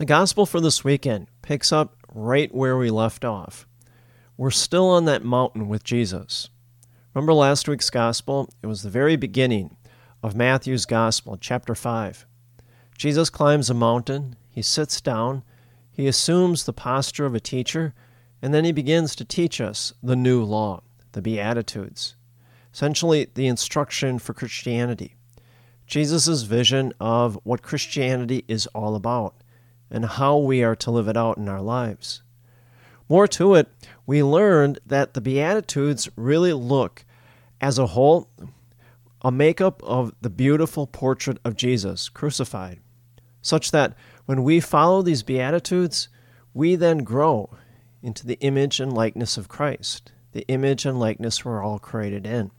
[0.00, 3.66] The gospel for this weekend picks up right where we left off.
[4.38, 6.48] We're still on that mountain with Jesus.
[7.12, 8.48] Remember last week's gospel?
[8.62, 9.76] It was the very beginning
[10.22, 12.24] of Matthew's gospel, chapter 5.
[12.96, 15.42] Jesus climbs a mountain, he sits down,
[15.92, 17.92] he assumes the posture of a teacher,
[18.40, 20.82] and then he begins to teach us the new law,
[21.12, 22.16] the Beatitudes,
[22.72, 25.16] essentially the instruction for Christianity.
[25.86, 29.34] Jesus' vision of what Christianity is all about
[29.90, 32.22] and how we are to live it out in our lives.
[33.08, 33.68] More to it,
[34.06, 37.04] we learned that the Beatitudes really look,
[37.60, 38.28] as a whole,
[39.22, 42.78] a makeup of the beautiful portrait of Jesus crucified,
[43.42, 43.94] such that
[44.26, 46.08] when we follow these Beatitudes,
[46.54, 47.50] we then grow
[48.02, 52.50] into the image and likeness of Christ, the image and likeness we're all created in.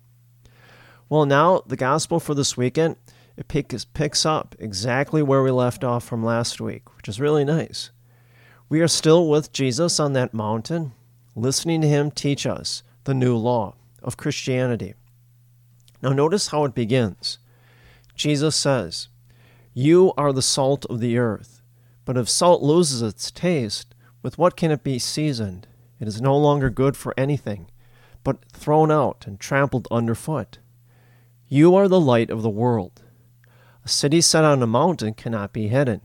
[1.09, 2.95] Well, now the gospel for this weekend
[3.37, 7.45] it picks, picks up exactly where we left off from last week, which is really
[7.45, 7.91] nice.
[8.69, 10.93] We are still with Jesus on that mountain,
[11.35, 14.93] listening to him teach us the new law of Christianity.
[16.01, 17.37] Now, notice how it begins.
[18.15, 19.07] Jesus says,
[19.73, 21.61] You are the salt of the earth,
[22.05, 25.67] but if salt loses its taste, with what can it be seasoned?
[25.99, 27.69] It is no longer good for anything,
[28.23, 30.59] but thrown out and trampled underfoot.
[31.47, 33.03] You are the light of the world.
[33.83, 36.01] A city set on a mountain cannot be hidden,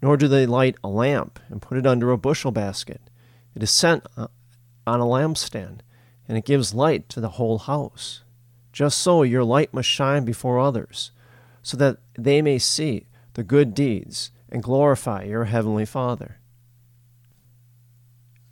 [0.00, 3.00] nor do they light a lamp and put it under a bushel basket.
[3.54, 4.28] It is set uh,
[4.86, 5.80] on a lampstand,
[6.28, 8.22] and it gives light to the whole house.
[8.72, 11.10] Just so your light must shine before others,
[11.62, 16.38] so that they may see the good deeds and glorify your heavenly Father.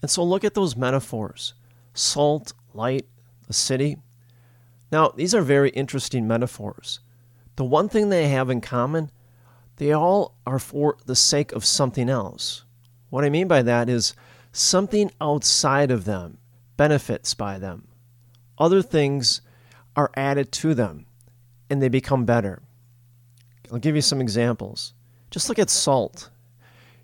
[0.02, 1.54] And so look at those metaphors
[1.94, 3.06] salt, light,
[3.48, 3.96] a city.
[4.92, 7.00] Now, these are very interesting metaphors
[7.58, 9.10] the one thing they have in common,
[9.78, 12.62] they all are for the sake of something else.
[13.10, 14.14] What I mean by that is
[14.52, 16.38] something outside of them
[16.76, 17.88] benefits by them.
[18.58, 19.40] Other things
[19.96, 21.06] are added to them
[21.68, 22.62] and they become better.
[23.72, 24.94] I'll give you some examples.
[25.28, 26.30] Just look at salt.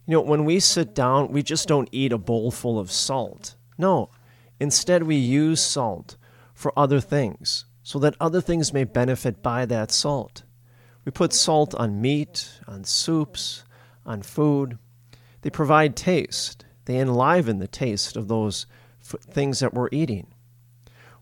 [0.06, 3.56] You know, when we sit down, we just don't eat a bowl full of salt.
[3.76, 4.10] No,
[4.60, 6.16] instead, we use salt
[6.54, 10.42] for other things so that other things may benefit by that salt.
[11.04, 13.62] We put salt on meat, on soups,
[14.06, 14.78] on food.
[15.42, 18.66] They provide taste, they enliven the taste of those
[19.02, 20.26] f- things that we're eating.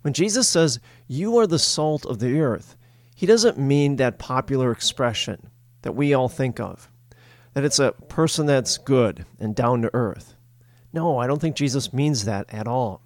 [0.03, 0.79] When Jesus says,
[1.09, 2.77] You are the salt of the earth,
[3.15, 5.51] he doesn't mean that popular expression
[5.83, 6.89] that we all think of,
[7.55, 10.37] that it's a person that's good and down to earth.
[10.93, 13.03] No, I don't think Jesus means that at all.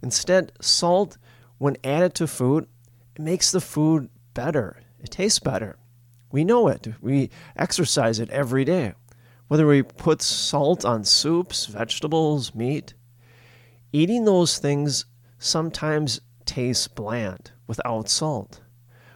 [0.00, 1.18] Instead, salt
[1.62, 2.66] when added to food,
[3.14, 4.82] it makes the food better.
[4.98, 5.76] It tastes better.
[6.32, 6.88] We know it.
[7.00, 8.94] We exercise it every day.
[9.46, 12.94] whether we put salt on soups, vegetables, meat.
[13.92, 15.04] Eating those things
[15.38, 18.60] sometimes tastes bland without salt.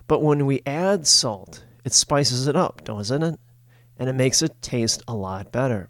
[0.06, 3.40] But when we add salt, it spices it up, doesn't it?
[3.98, 5.88] And it makes it taste a lot better.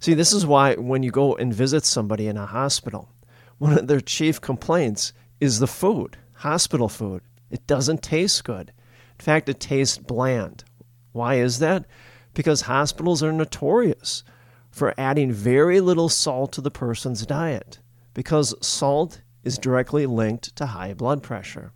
[0.00, 3.10] See, this is why when you go and visit somebody in a hospital,
[3.58, 5.12] one of their chief complaints
[5.42, 7.20] is the food, hospital food.
[7.50, 8.72] It doesn't taste good.
[9.18, 10.62] In fact, it tastes bland.
[11.10, 11.84] Why is that?
[12.32, 14.22] Because hospitals are notorious
[14.70, 17.80] for adding very little salt to the person's diet,
[18.14, 21.72] because salt is directly linked to high blood pressure.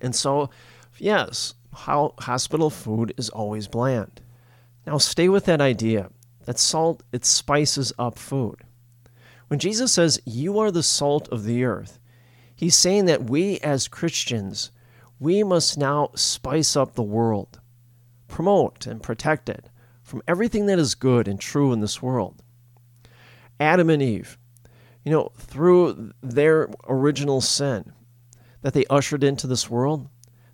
[0.00, 0.50] And so,
[0.98, 4.20] yes, how hospital food is always bland.
[4.84, 6.10] Now stay with that idea
[6.44, 8.64] that salt it spices up food.
[9.46, 12.00] When Jesus says you are the salt of the earth,
[12.54, 14.70] he's saying that we as Christians,
[15.18, 17.60] we must now spice up the world,
[18.28, 19.68] promote and protect it
[20.02, 22.42] from everything that is good and true in this world.
[23.58, 24.38] Adam and Eve,
[25.04, 27.92] you know, through their original sin
[28.62, 30.08] that they ushered into this world,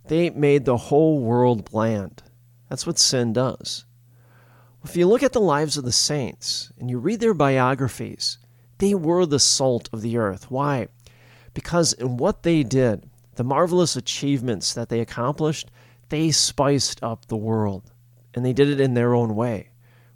[0.07, 2.23] they made the whole world bland.
[2.69, 3.85] That's what sin does.
[4.85, 8.39] If you look at the lives of the saints and you read their biographies,
[8.79, 10.51] they were the salt of the earth.
[10.51, 10.89] Why?
[11.55, 15.71] Because in what they did, the marvelous achievements that they accomplished,
[16.09, 17.91] they spiced up the world.
[18.35, 19.71] And they did it in their own way.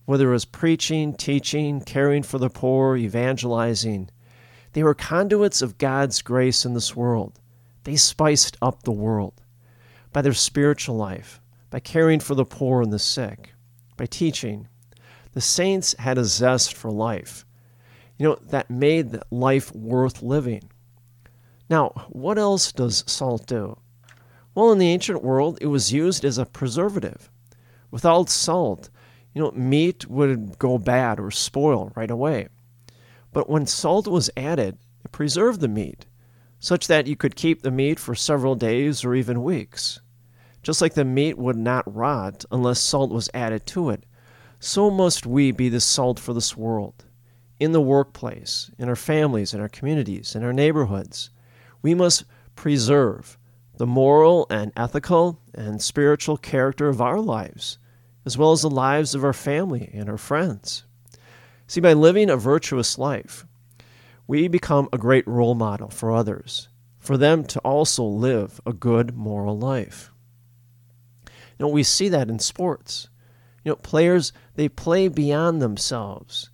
[0.05, 4.11] Whether it was preaching, teaching, caring for the poor, evangelizing,
[4.75, 7.41] they were conduits of God's grace in this world.
[7.85, 9.41] They spiced up the world
[10.13, 11.41] by their spiritual life,
[11.71, 13.53] by caring for the poor and the sick,
[13.97, 14.69] by teaching.
[15.33, 17.45] The saints had a zest for life,
[18.19, 20.71] you know, that made life worth living.
[21.70, 23.78] Now, what else does salt do?
[24.55, 27.31] Well, in the ancient world, it was used as a preservative.
[27.90, 28.90] Without salt,
[29.34, 32.49] you know, meat would go bad or spoil right away.
[33.32, 36.06] But when salt was added, it preserved the meat,
[36.61, 40.00] such that you could keep the meat for several days or even weeks.
[40.62, 44.06] Just like the meat would not rot unless salt was added to it,
[44.61, 47.05] so must we be the salt for this world.
[47.58, 51.31] In the workplace, in our families, in our communities, in our neighborhoods,
[51.85, 52.25] we must
[52.57, 53.37] preserve
[53.77, 57.79] the moral and ethical and spiritual character of our lives,
[58.25, 60.85] as well as the lives of our family and our friends.
[61.67, 63.45] See, by living a virtuous life,
[64.27, 69.15] we become a great role model for others, for them to also live a good
[69.15, 70.11] moral life.
[71.27, 73.11] You know, we see that in sports.
[73.63, 76.49] You know, players, they play beyond themselves.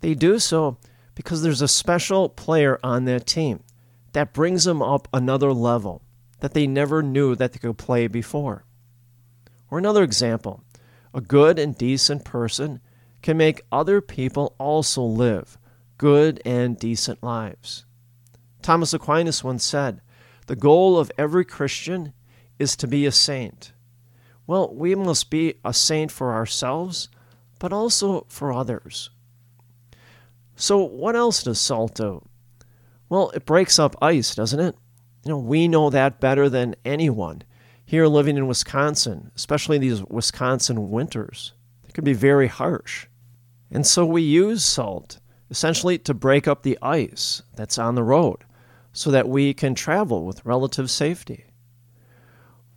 [0.00, 0.78] They do so
[1.14, 3.62] because there's a special player on that team
[4.12, 6.02] that brings them up another level
[6.40, 8.64] that they never knew that they could play before.
[9.70, 10.62] Or another example,
[11.14, 12.80] a good and decent person
[13.22, 15.58] can make other people also live
[15.98, 17.84] good and decent lives.
[18.62, 20.00] Thomas Aquinas once said,
[20.46, 22.14] The goal of every Christian
[22.58, 23.72] is to be a saint.
[24.46, 27.08] Well, we must be a saint for ourselves,
[27.58, 29.10] but also for others.
[30.56, 32.22] So, what else does salt do?
[33.10, 34.76] Well, it breaks up ice, doesn't it?
[35.24, 37.42] You know, we know that better than anyone
[37.84, 41.52] here living in Wisconsin, especially these Wisconsin winters.
[41.82, 43.06] They can be very harsh.
[43.70, 45.18] And so we use salt
[45.50, 48.44] essentially to break up the ice that's on the road
[48.92, 51.46] so that we can travel with relative safety.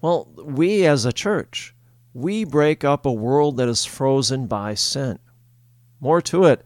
[0.02, 1.76] Well, we as a church,
[2.14, 5.20] we break up a world that is frozen by sin.
[6.00, 6.66] More to it,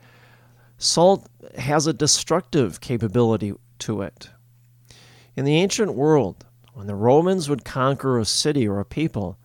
[0.78, 4.30] salt has a destructive capability to it.
[5.36, 9.38] In the ancient world, when the Romans would conquer a city or a people,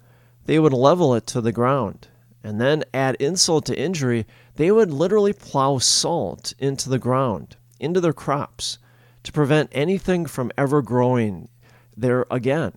[0.46, 2.08] they would level it to the ground
[2.44, 8.00] and then add insult to injury, they would literally plow salt into the ground, into
[8.00, 8.78] their crops,
[9.22, 11.48] to prevent anything from ever growing
[11.96, 12.72] there again.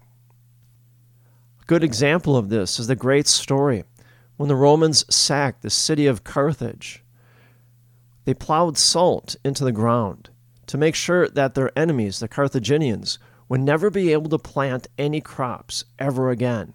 [1.61, 3.83] A good example of this is the great story
[4.37, 7.03] when the Romans sacked the city of Carthage.
[8.25, 10.29] They plowed salt into the ground
[10.67, 15.21] to make sure that their enemies, the Carthaginians, would never be able to plant any
[15.21, 16.73] crops ever again.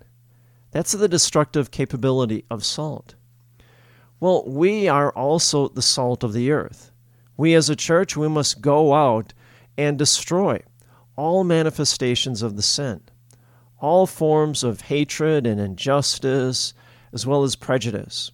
[0.70, 3.16] That's the destructive capability of salt.
[4.20, 6.92] Well, we are also the salt of the earth.
[7.36, 9.32] We as a church, we must go out
[9.76, 10.62] and destroy
[11.16, 13.00] all manifestations of the sin,
[13.80, 16.74] all forms of hatred and injustice,
[17.12, 18.30] as well as prejudice.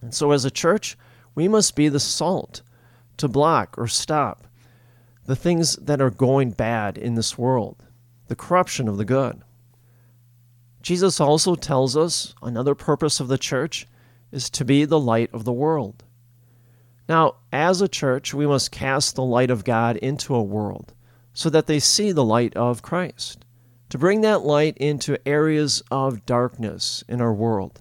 [0.00, 0.96] And so, as a church,
[1.34, 2.62] we must be the salt
[3.16, 4.46] to block or stop
[5.24, 7.84] the things that are going bad in this world,
[8.26, 9.40] the corruption of the good.
[10.82, 13.86] Jesus also tells us another purpose of the church
[14.32, 16.02] is to be the light of the world.
[17.08, 20.92] Now, as a church, we must cast the light of God into a world
[21.32, 23.44] so that they see the light of Christ,
[23.90, 27.80] to bring that light into areas of darkness in our world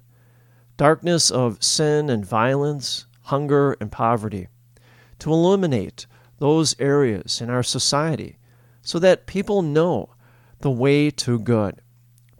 [0.77, 4.49] darkness of sin and violence, hunger and poverty,
[5.19, 6.05] to illuminate
[6.39, 8.37] those areas in our society
[8.81, 10.09] so that people know
[10.59, 11.79] the way to good.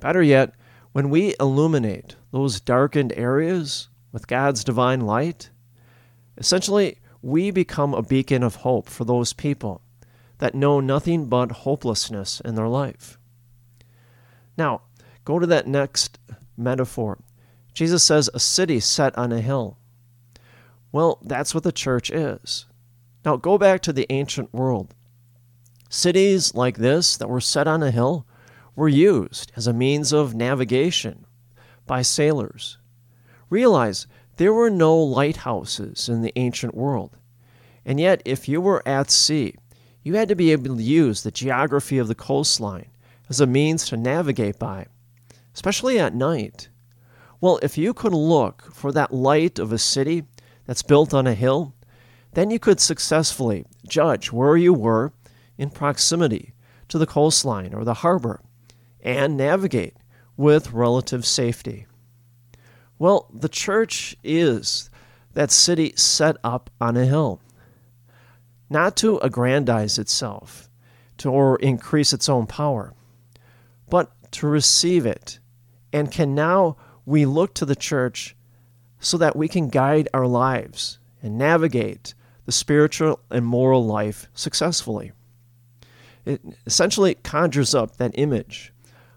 [0.02, 0.54] Better yet,
[0.92, 5.50] when we illuminate those darkened areas with God's divine light,
[6.38, 9.82] essentially we become a beacon of hope for those people
[10.40, 13.18] that know nothing but hopelessness in their life.
[14.58, 14.82] Now,
[15.24, 16.20] go to that next
[16.58, 17.20] metaphor.
[17.74, 19.78] Jesus says, a city set on a hill.
[20.92, 22.66] Well, that's what the church is.
[23.24, 24.94] Now, go back to the ancient world.
[25.90, 28.26] Cities like this that were set on a hill
[28.76, 31.26] were used as a means of navigation
[31.86, 32.78] by sailors.
[33.50, 34.08] Realize
[34.38, 37.18] there were no lighthouses in the ancient world.
[37.86, 39.56] And yet, if you were at sea,
[40.04, 42.90] you had to be able to use the geography of the coastline
[43.30, 44.88] as a means to navigate by,
[45.54, 46.70] especially at night.
[47.40, 50.24] Well, if you could look for that light of a city
[50.72, 51.76] that's built on a hill,
[52.32, 55.12] then you could successfully judge where you were
[55.58, 56.54] in proximity
[56.88, 58.40] to the coastline or the harbor
[59.02, 59.98] and navigate
[60.38, 61.88] with relative safety.
[62.98, 64.90] Well, the church is
[65.34, 67.42] that city set up on a hill,
[68.70, 70.70] not to aggrandize itself
[71.18, 72.94] to, or increase its own power,
[73.90, 75.38] but to receive it
[75.92, 78.38] and can now we look to the church
[79.02, 82.14] so that we can guide our lives and navigate
[82.46, 85.12] the spiritual and moral life successfully.
[86.24, 88.72] It essentially conjures up that image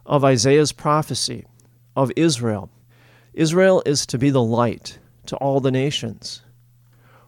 [0.07, 1.45] of Isaiah's prophecy
[1.95, 2.71] of Israel.
[3.35, 6.43] Israel is to be the light to all the nations.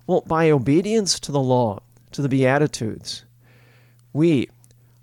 [0.06, 1.80] Well, by obedience to the law,
[2.12, 3.25] to the Beatitudes,
[4.12, 4.48] we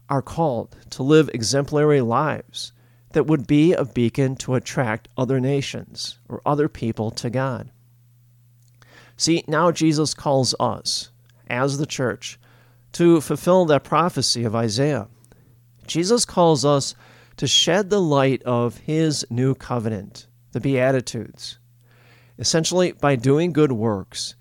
[0.10, 2.72] are called to live exemplary lives
[3.13, 7.72] that would be a beacon to attract other nations or other people to God.
[9.15, 11.12] See, now Jesus calls us,
[11.48, 12.39] as the church,
[12.93, 15.08] to fulfill that prophecy of Isaiah.
[15.88, 16.96] Jesus calls us
[17.38, 21.58] to shed the light of his new covenant, the Beatitudes.
[22.38, 24.36] Essentially, by doing good works,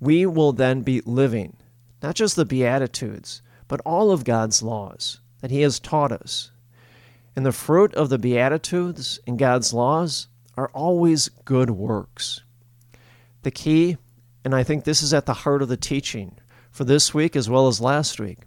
[0.00, 1.56] we will then be living
[2.02, 6.50] not just the Beatitudes, but all of God's laws that he has taught us
[7.38, 10.26] and the fruit of the Beatitudes and God's laws
[10.56, 12.40] are always good works.
[13.44, 13.96] The key,
[14.44, 16.36] and I think this is at the heart of the teaching
[16.72, 18.38] for this week as well as last week,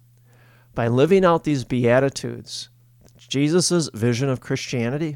[0.76, 2.68] by living out these Beatitudes,
[3.18, 5.16] Jesus' vision of Christianity,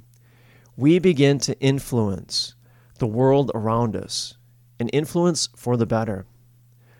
[0.77, 2.55] we begin to influence
[2.99, 4.37] the world around us,
[4.79, 6.25] an influence for the better.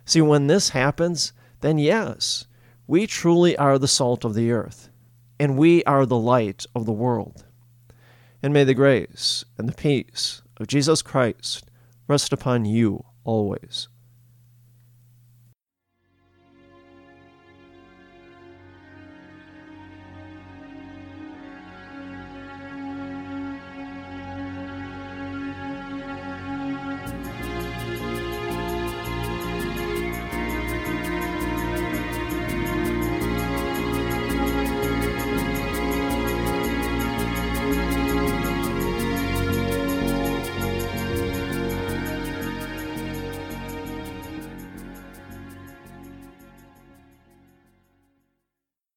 [0.03, 2.47] See, when this happens, then yes,
[2.85, 4.89] we truly are the salt of the earth
[5.39, 7.45] and we are the light of the world.
[8.41, 11.69] And may the grace and the peace of Jesus Christ
[12.07, 13.87] rest upon you always.